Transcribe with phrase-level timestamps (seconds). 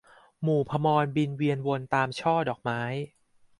[0.41, 2.81] หมู่ภมรบินเวียนวนตามช่อดอกไม้